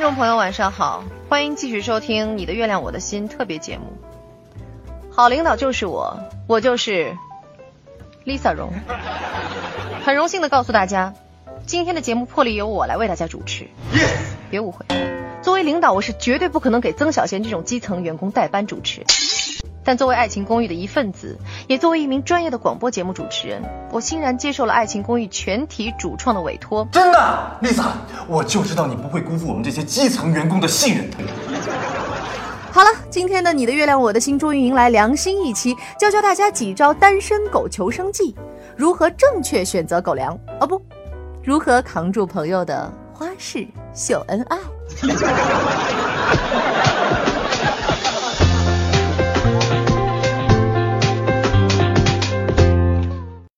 [0.00, 3.84] 众朋友，晚上好，欢迎继续收听《你的月亮我的心》特别节目。
[5.10, 7.16] 好领导就是我，我就是
[8.24, 8.72] Lisa 荣。
[10.04, 11.14] 很荣幸的告诉大家，
[11.66, 13.64] 今天的节目破例由我来为大家主持。
[13.92, 14.08] Yes，
[14.50, 14.86] 别误会，
[15.42, 19.04] 作为领导，我是绝对不可能给曾小贤这种基层员工代班主持。
[19.84, 21.36] 但作为《爱情公寓》的一份子，
[21.66, 26.86] 也作为一名专业的广播节目主持人，我欣然接受了《爱情公寓》全体主创的委托。
[26.92, 27.86] 真的，Lisa，
[28.28, 31.10] 我就知道你不会辜负我们这些基层员工的信任。
[32.70, 38.34] 好了，今天的你的月亮我的心终于迎来良心一期，教教大家几招单身狗求生计，
[38.76, 40.80] 如何正确选择狗粮哦不，
[41.44, 44.56] 如何扛住朋友的花式秀恩爱。